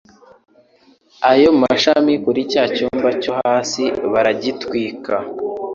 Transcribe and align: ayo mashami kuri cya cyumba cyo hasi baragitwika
ayo 1.31 1.49
mashami 1.61 2.13
kuri 2.23 2.41
cya 2.51 2.63
cyumba 2.75 3.09
cyo 3.21 3.31
hasi 3.41 3.83
baragitwika 4.11 5.15